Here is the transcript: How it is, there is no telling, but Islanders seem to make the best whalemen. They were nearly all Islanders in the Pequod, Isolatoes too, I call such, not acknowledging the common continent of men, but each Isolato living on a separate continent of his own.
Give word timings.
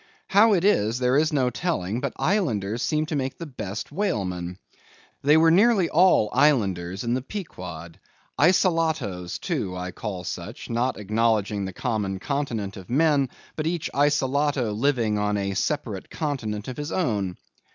How 0.29 0.55
it 0.55 0.65
is, 0.65 0.97
there 0.97 1.15
is 1.15 1.31
no 1.31 1.51
telling, 1.51 1.99
but 1.99 2.13
Islanders 2.17 2.81
seem 2.81 3.05
to 3.05 3.15
make 3.15 3.37
the 3.37 3.45
best 3.45 3.91
whalemen. 3.91 4.57
They 5.21 5.37
were 5.37 5.51
nearly 5.51 5.89
all 5.91 6.31
Islanders 6.33 7.03
in 7.03 7.13
the 7.13 7.21
Pequod, 7.21 7.99
Isolatoes 8.35 9.37
too, 9.37 9.77
I 9.77 9.91
call 9.91 10.23
such, 10.23 10.71
not 10.71 10.97
acknowledging 10.99 11.65
the 11.65 11.71
common 11.73 12.17
continent 12.17 12.77
of 12.77 12.89
men, 12.89 13.29
but 13.55 13.67
each 13.67 13.91
Isolato 13.93 14.73
living 14.73 15.19
on 15.19 15.37
a 15.37 15.53
separate 15.53 16.09
continent 16.09 16.67
of 16.67 16.77
his 16.77 16.91
own. 16.91 17.37